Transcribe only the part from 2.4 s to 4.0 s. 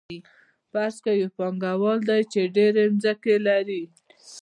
ډېرې ځمکې لري